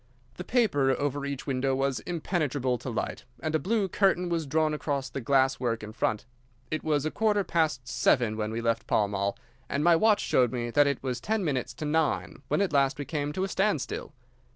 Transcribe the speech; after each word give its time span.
The 0.37 0.43
paper 0.43 0.89
over 0.99 1.27
each 1.27 1.45
window 1.45 1.75
was 1.75 1.99
impenetrable 1.99 2.79
to 2.79 2.89
light, 2.89 3.23
and 3.39 3.53
a 3.53 3.59
blue 3.59 3.87
curtain 3.87 4.29
was 4.29 4.47
drawn 4.47 4.73
across 4.73 5.11
the 5.11 5.21
glass 5.21 5.59
work 5.59 5.83
in 5.83 5.93
front. 5.93 6.25
It 6.71 6.83
was 6.83 7.05
a 7.05 7.11
quarter 7.11 7.43
past 7.43 7.87
seven 7.87 8.35
when 8.35 8.49
we 8.51 8.61
left 8.61 8.87
Pall 8.87 9.07
Mall, 9.07 9.37
and 9.69 9.83
my 9.83 9.95
watch 9.95 10.21
showed 10.21 10.51
me 10.51 10.71
that 10.71 10.87
it 10.87 11.03
was 11.03 11.21
ten 11.21 11.43
minutes 11.45 11.75
to 11.75 11.85
nine 11.85 12.41
when 12.47 12.61
we 12.61 12.63
at 12.63 12.73
last 12.73 12.97
came 13.05 13.31
to 13.33 13.43
a 13.43 13.47
standstill. 13.47 14.11